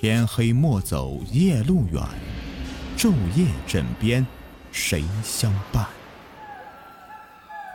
[0.00, 2.00] 天黑莫走夜路远，
[2.96, 4.24] 昼夜枕边
[4.70, 5.84] 谁相伴？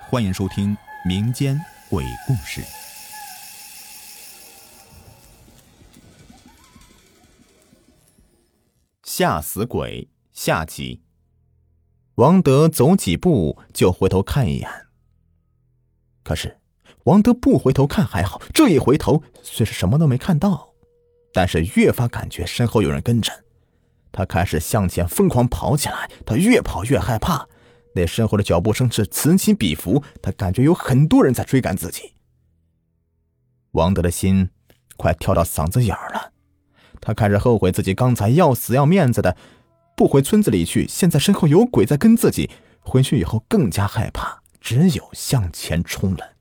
[0.10, 0.74] 欢迎收听
[1.06, 1.60] 民间
[1.90, 2.64] 鬼故事。
[9.04, 11.04] 吓死鬼下集。
[12.16, 14.70] 王德走几步就回头看一眼，
[16.24, 16.62] 可是
[17.04, 20.73] 王德不回头看还好，这一回头虽是什么都没看到。
[21.34, 23.34] 但是越发感觉身后有人跟着，
[24.12, 26.10] 他开始向前疯狂跑起来。
[26.26, 27.48] 他越跑越害怕，
[27.96, 32.14] 那身后的脚步声是此起彼伏，他感觉有很多人在追赶自己。
[33.72, 34.52] 王德的心
[34.96, 36.32] 快跳到嗓子眼儿了，
[37.02, 39.36] 他开始后悔自己刚才要死要面子的
[39.98, 42.50] 不回村子里去，现在身后有鬼在跟自己。
[42.86, 46.34] 回去以后更加害怕，只有向前冲了。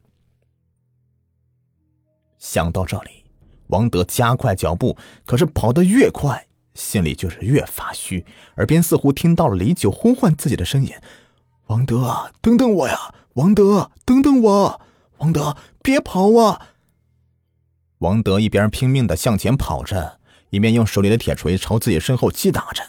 [2.37, 3.22] 想到这里。
[3.73, 8.25] 王德加快脚步，可是跑得越快，心里就是越发虚，
[8.57, 10.93] 耳边似乎听到了李九呼唤自己的声音
[11.69, 13.15] ：“王德，等等我呀！
[13.35, 14.81] 王德，等等我！
[15.19, 16.69] 王德，别跑啊！”
[18.01, 22.83] 王德一边拼命的向前跑着，一边用手里的铁锤朝自己身后击打着。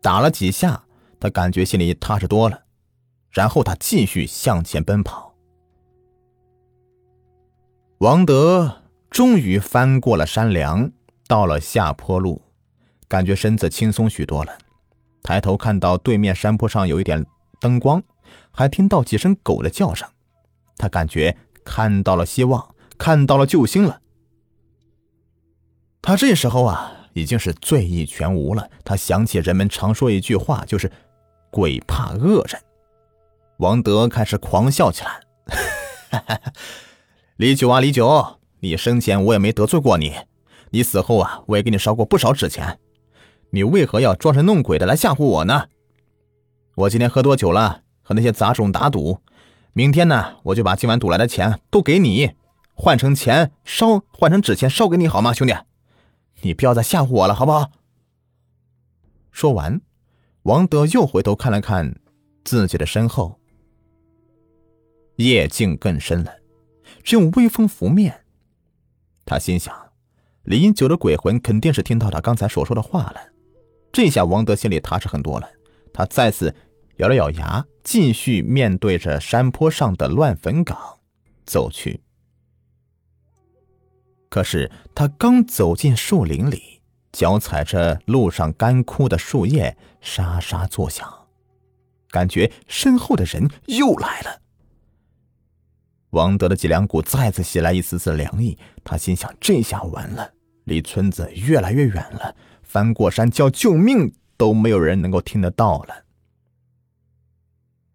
[0.00, 0.82] 打了几下，
[1.20, 2.64] 他感觉心里踏实多了，
[3.30, 5.32] 然后他继续向前奔跑。
[7.98, 8.81] 王德。
[9.12, 10.90] 终于翻过了山梁，
[11.28, 12.40] 到了下坡路，
[13.06, 14.56] 感觉身子轻松许多了。
[15.22, 17.24] 抬头看到对面山坡上有一点
[17.60, 18.02] 灯光，
[18.50, 20.08] 还听到几声狗的叫声，
[20.78, 24.00] 他感觉看到了希望，看到了救星了。
[26.00, 28.70] 他这时候啊，已经是醉意全无了。
[28.82, 30.90] 他想起人们常说一句话，就是
[31.52, 32.58] “鬼怕恶人”。
[33.58, 35.20] 王德开始狂笑起来
[37.36, 40.14] ：“李九啊，李九！”你生前我也没得罪过你，
[40.70, 42.78] 你死后啊，我也给你烧过不少纸钱，
[43.50, 45.66] 你为何要装神弄鬼的来吓唬我呢？
[46.76, 49.18] 我今天喝多酒了，和那些杂种打赌，
[49.72, 52.36] 明天呢，我就把今晚赌来的钱都给你，
[52.74, 55.52] 换成钱烧，换成纸钱烧给你，好吗，兄弟？
[56.42, 57.72] 你不要再吓唬我了，好不好？
[59.32, 59.80] 说完，
[60.44, 61.96] 王德又回头看了看
[62.44, 63.40] 自己的身后，
[65.16, 66.36] 夜静更深了，
[67.02, 68.20] 只有微风拂面。
[69.24, 69.74] 他心想，
[70.44, 73.20] 李英九的鬼魂肯定是听到他刚才所说的话了。
[73.92, 75.48] 这下王德心里踏实很多了。
[75.92, 76.54] 他再次
[76.96, 80.98] 咬了咬牙，继续面对着山坡上的乱坟岗
[81.44, 82.00] 走去。
[84.28, 86.80] 可是他刚走进树林里，
[87.12, 91.28] 脚踩着路上干枯的树叶，沙沙作响，
[92.10, 94.41] 感觉身后的人又来了。
[96.12, 100.30] 王德的脊梁骨再次袭来一丝丝凉意，他心想：这下完了，
[100.64, 106.04] 离村子越来越远了，翻过山叫救命都没有人能够听得到了。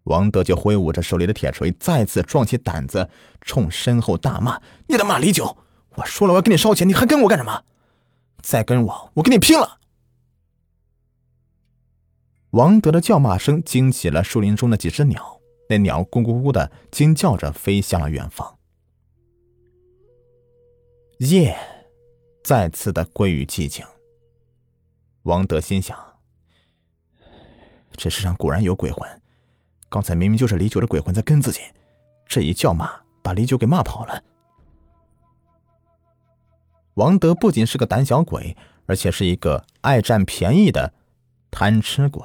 [0.05, 3.07] 王德就挥舞着手里的铁锤，再次壮起胆子，
[3.41, 5.55] 冲身后大骂：“你他妈李九！
[5.95, 7.65] 我说了我要给你烧钱，你还跟我干什么？
[8.41, 9.77] 再跟我，我跟你拼了！”
[12.51, 15.36] 王德的叫骂声惊起了树林中的几只鸟。
[15.69, 18.57] 那鸟咕咕咕的惊叫着飞向了远方，
[21.19, 21.57] 夜
[22.43, 23.85] 再次的归于寂静。
[25.23, 25.97] 王德心想：
[27.91, 29.21] 这世上果然有鬼魂，
[29.89, 31.59] 刚才明明就是李九的鬼魂在跟自己，
[32.25, 34.23] 这一叫骂把李九给骂跑了。
[36.93, 40.93] 王德不仅是个胆小鬼，而且是一个爱占便宜的
[41.51, 42.23] 贪吃鬼。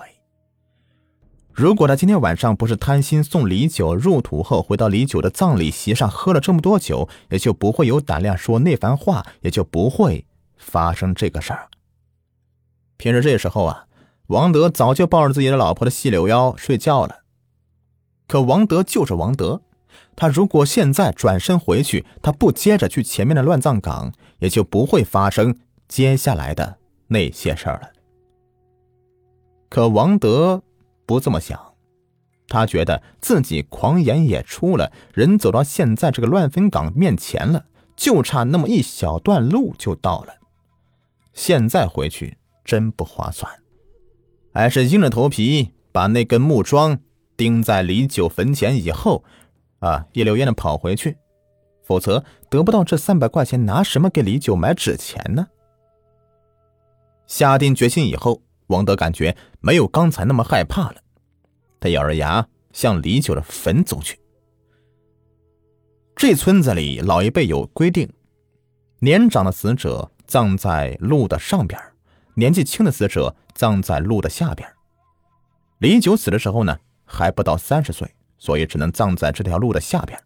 [1.54, 10.24] 如果他今天晚上不是贪心送李九入土后回到李九的葬礼席上喝了这么多酒，也就不会有胆量说那番话，也就不会
[10.56, 11.68] 发生这个事儿。
[12.96, 13.86] 平时这时候啊，
[14.28, 17.18] 王德早就抱着自己的老婆的细柳腰睡觉了。
[18.26, 19.60] 可王德就是王德，
[20.16, 26.78] 他如果现在转身回去，他不接着去前面的乱葬岗，也就不会发生接下来的
[27.08, 27.90] 那些事儿了。
[29.68, 30.62] 可王德。
[31.06, 31.74] 不这么想，
[32.48, 37.66] 他觉得自己狂言也出了，人走到现在这个乱坟岗面前了，
[37.96, 40.34] 就差那么一小段路就到了。
[41.32, 43.50] 现在回去真不划算，
[44.52, 46.98] 还是硬着头皮把那根木桩
[47.36, 49.24] 钉在李九坟前以后，
[49.80, 51.16] 啊，一溜烟的跑回去，
[51.82, 55.48] 否则得不到这三百块钱，拿什么给李九买纸钱呢？
[57.26, 58.42] 下定决心以后。
[58.72, 60.96] 王德感觉没有刚才那么害怕了，
[61.78, 64.18] 他咬着牙向李九的坟走去。
[66.16, 68.08] 这村子里老一辈有规定，
[69.00, 71.80] 年长的死者葬在路的上边，
[72.34, 74.68] 年纪轻的死者葬在路的下边。
[75.78, 80.18] 李九死的时候呢，还不到三十岁，所以只能葬在这条路的下边。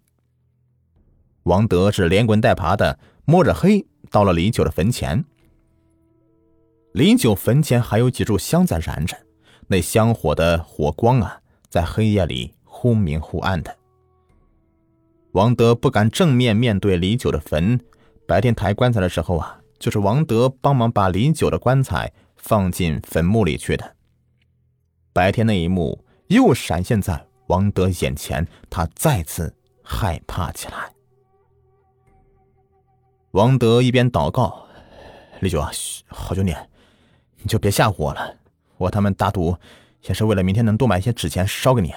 [1.45, 5.25] 王德是连滚带爬的摸着黑到了李九的坟前。
[6.97, 9.15] 李九坟前还有几炷香在燃着，
[9.67, 13.77] 那香火的火光啊，在黑夜里忽明忽暗的。
[15.33, 17.79] 王德不敢正面面对李九的坟。
[18.27, 23.95] 白天抬棺材的时候啊，就是王德帮忙把李九的棺材放进坟墓里去的。
[25.13, 30.91] 白天那一幕又闪现在王德眼前，他再次害怕起来。
[33.33, 34.67] 王德一边祷告
[35.41, 35.71] ：“李九啊，
[36.07, 36.57] 好兄弟，
[37.43, 38.37] 你就别吓唬我了。
[38.77, 39.57] 我他们打赌
[40.03, 41.95] 也是为了明天能多买一些纸钱烧给你。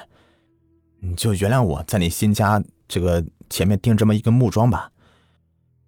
[0.99, 4.91] 你就原谅我在你新家这个前面钉这么一根木桩吧。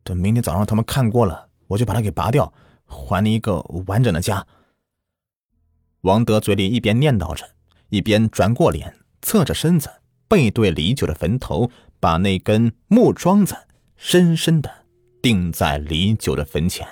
[0.04, 2.52] 等明天早上他们看过了，我就把它给拔掉，
[2.86, 4.46] 还你一个完整的家。”
[6.02, 7.48] 王德嘴里一边念叨着，
[7.90, 9.90] 一边转过脸，侧着身子，
[10.28, 11.70] 背对李九的坟头，
[12.00, 13.56] 把那根木桩子
[13.96, 14.86] 深深的
[15.22, 16.88] 钉在李九的坟前。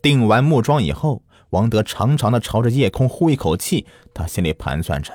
[0.00, 5.12] 定完木桩以后，王德长长的朝着夜空呼一口气，他心里盘算着，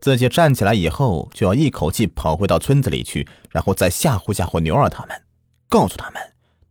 [0.00, 5.22] 自己站起来以后就要一口气跑回到村子里去，然后再吓唬吓唬牛儿他们，
[5.68, 6.20] 告诉他们。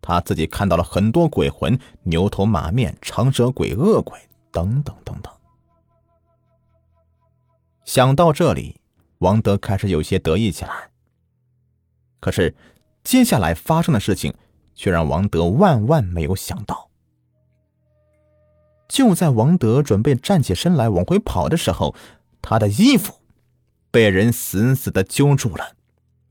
[0.04, 4.20] 他自己看到了很多鬼魂，牛头马面、长舌鬼、恶鬼
[4.52, 5.32] 等等等等。
[7.86, 8.82] 想到这里，
[9.20, 10.90] 王德开始有些得意起来。
[12.20, 12.56] 可是，
[13.04, 14.34] 接下来发生的事情
[14.82, 16.90] 却让王德万万没有想到。
[18.90, 21.94] 就在王德准备站起身来往回跑的时候，
[22.42, 23.14] 他的衣服
[23.92, 25.74] 被人死死的揪住了，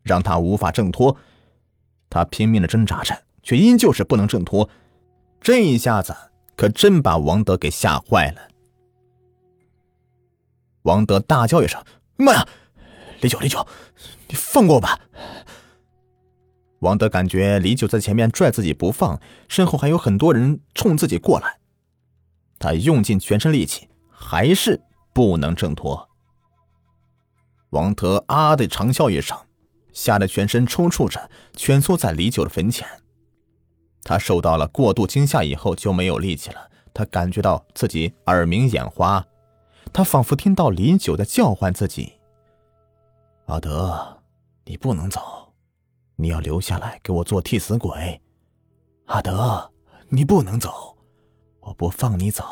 [0.02, 1.16] 让他无法挣脱。
[2.08, 3.16] 他拼命的挣扎着。
[3.42, 4.68] 却依旧是不能挣脱，
[5.40, 6.14] 这一下子
[6.56, 8.48] 可真把王德给吓坏了。
[10.82, 11.82] 王德大叫一声
[12.16, 12.46] ：“妈呀！
[13.22, 13.66] 李九，李九，
[14.28, 15.00] 你放过我吧！”
[16.80, 21.58] 王德感觉李九在前面拽自己不放，身后还有很多人冲自己过来，
[22.58, 24.80] 他用尽全身力气，还是
[25.12, 26.08] 不能挣脱。
[27.70, 29.36] 王德啊的长啸一声，
[29.92, 32.86] 吓得全身抽搐着，蜷缩在李九的坟前。
[34.02, 36.70] 他受到了过度惊吓以后就没有力气了。
[36.92, 39.24] 他感觉到自己耳鸣眼花，
[39.92, 42.14] 他仿佛听到李九在叫唤自己
[43.46, 44.18] ：“阿德，
[44.64, 45.49] 你不能走，
[46.20, 48.20] 你要留下来给我做替死鬼。
[49.06, 49.72] 阿德，
[50.08, 50.96] 你不能走，
[51.60, 52.44] 我不放你走。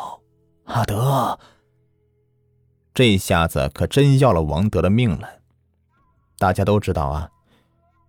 [0.64, 1.38] 阿德，
[2.94, 5.40] 这下子可真要了王德的命了。
[6.38, 7.30] 大家都知道啊，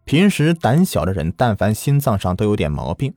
[0.06, 3.14] 平时胆小的人，但凡心脏上都有点毛病。”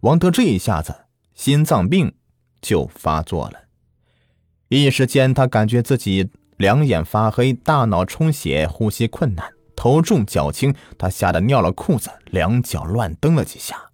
[0.00, 2.12] 王德这一下子心脏病
[2.60, 3.60] 就发作了，
[4.68, 13.90] 一时间他感觉自己两眼发黑，大脑充血，呼吸困难，头重脚轻，他吓得尿了裤子，两脚乱蹬了几下。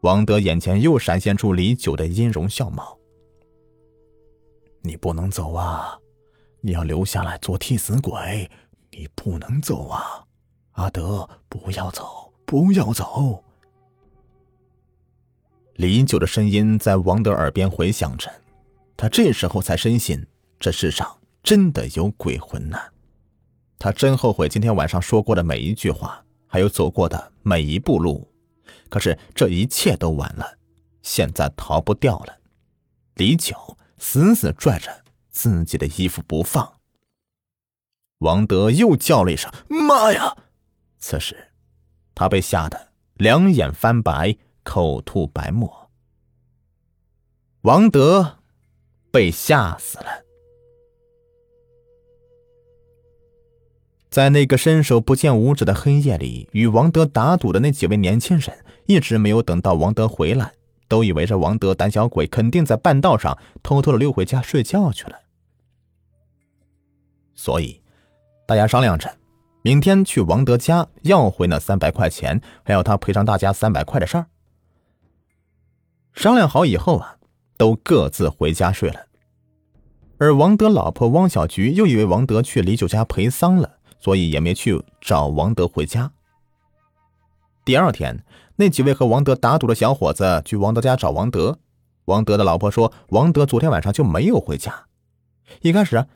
[0.00, 2.98] 王德眼前又闪现出李九的音容笑貌
[4.80, 5.98] ：“你不能走啊，
[6.62, 8.50] 你要留下来做替死鬼，
[8.92, 10.24] 你不能走啊，
[10.70, 13.44] 阿德，不要走，不要走。”
[15.76, 18.32] 李九的声音在王德耳边回响着，
[18.96, 20.26] 他这时候才深信
[20.58, 22.78] 这世上真的有鬼魂呢。
[23.78, 28.30] 他真后悔今天晚上说过的每一句话，还有走过的每一步路。
[28.88, 30.58] 可是这一切都晚了，
[31.02, 32.38] 现在逃不掉了。
[33.14, 36.80] 李九死死拽着自己的衣服不放。
[38.18, 40.36] 王德又叫了一声：“妈呀！”
[40.98, 41.52] 此时，
[42.14, 44.36] 他被吓得两眼翻白。
[44.64, 45.90] 口吐白沫，
[47.62, 48.40] 王德
[49.10, 50.26] 被吓死了。
[54.18, 60.54] 在那个伸手不见五指的黑夜里，与王德打赌的那几位年轻人一直没有等到王德回来，
[60.88, 65.20] 都以为这王德胆小鬼肯定在半道上偷偷的溜回家睡觉去了，
[67.36, 67.80] 所以
[68.44, 69.08] 大家商量着，
[69.62, 74.26] 明天去王德家要回那三百块钱，还要他赔偿大家三百块的事儿。
[76.12, 77.18] 商量好以后啊，
[77.56, 79.06] 都各自回家睡了。
[80.18, 86.10] 而王德老婆汪小菊又以为王德去李九家陪丧了，所以也没去找王德回家。
[87.64, 88.24] 第二天，
[88.56, 91.58] 那几位和王德打赌的小伙子去王德家找王德。
[92.06, 94.86] 王德的老婆说，王德昨天晚上就没有回家。
[95.60, 96.06] 一开始，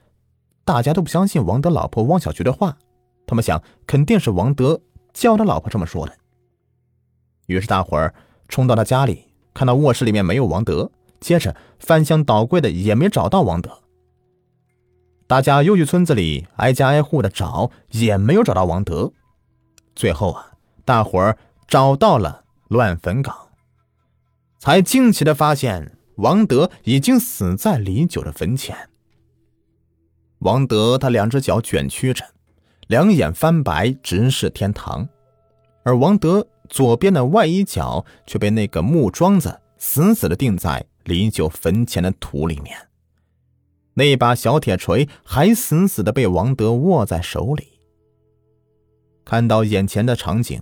[0.64, 2.78] 大家都不相信王德老婆汪小菊的话，
[3.26, 4.80] 他们想肯定是王德
[5.12, 6.12] 叫他老婆这么说的。
[7.46, 8.14] 于是大伙儿
[8.48, 13.82] 冲到他家里，看到卧室里面没有王德，接着翻箱倒柜的也没找到王德。
[15.32, 19.10] 大家又去村子里挨家挨户的找，也没有找到王德。
[19.96, 20.52] 最后啊，
[20.84, 23.34] 大伙儿找到了乱坟岗，
[24.58, 28.76] 才惊奇的发现王德已经死在李九的坟前。
[30.40, 32.26] 王德他两只脚卷曲着，
[32.88, 35.08] 两眼翻白，直视天堂，
[35.82, 42.76] 而王德左边的外衣角却被那个木桩子死死的钉在李九坟前的土里面，
[43.94, 47.80] 那把小铁锤还死死的被王德握在手里。
[49.24, 50.60] 看到眼前的场景，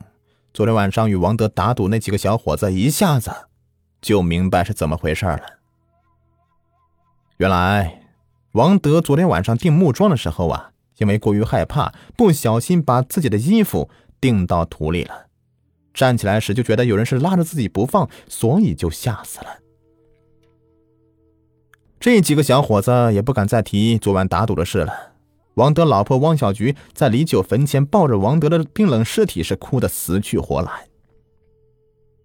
[0.53, 3.31] 昨天晚上与王德打赌那几个小伙子一下子
[4.01, 5.43] 就明白是怎么回事了。
[7.39, 7.97] 原来。
[8.55, 13.89] 王德昨天晚上钉木桩的时候啊，因为过于害怕，不小心把自己的衣服
[14.21, 15.27] 钉到土里了。
[15.95, 19.59] 站起来时就觉得有人是拉着自己不放，所以就吓死了。
[22.01, 25.13] 这几个小伙子也不敢再提昨晚打赌的事了。
[25.55, 30.89] 王德老婆汪小菊在李九坟前抱着王德的冰冷尸体，是哭得死去活来。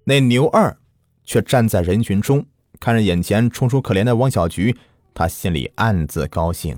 [0.05, 0.77] 那牛二
[1.25, 2.45] 却站在人群中，
[2.79, 4.77] 看着眼前楚楚可怜的汪小菊。
[5.13, 6.77] 他心里暗自高兴。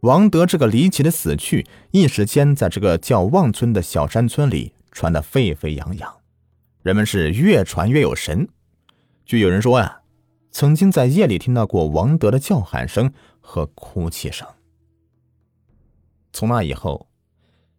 [0.00, 6.16] 王德这个离奇的死去，一时间在这个叫望村的小山村里传得沸沸扬扬，
[6.82, 8.48] 人们是越传越有神。
[9.26, 9.97] 据有人说呀，
[10.58, 14.44] 曾经在夜里听到过王德的叫喊声和哭泣声。
[16.32, 17.08] 从那以后，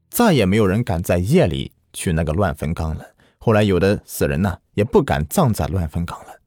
[0.10, 3.06] 再也没有人敢在夜里去那个乱坟岗了。
[3.38, 6.40] 后来，有的死人呢，也不敢葬在乱坟岗了。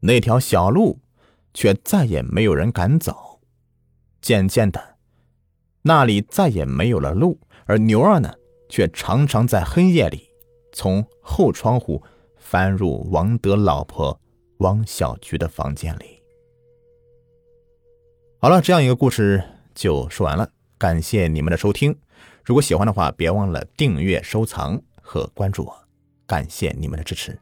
[0.00, 0.98] 那条小路，
[1.54, 3.40] 却再也没有人敢走。
[4.20, 4.96] 渐渐的，
[5.80, 8.34] 那里再也没有了路，而牛二呢，
[8.68, 10.28] 却常常在黑夜里
[10.74, 12.02] 从后窗户
[12.36, 14.20] 翻入王德老婆
[14.58, 16.22] 王小菊的房间里。
[18.40, 19.42] 好了，这样一个故事
[19.74, 20.48] 就说完了。
[20.78, 21.98] 感谢你们的收听，
[22.44, 25.76] 如果喜欢的话，别忘了订阅、收藏和关注我。
[26.24, 27.36] 感谢你们的支持。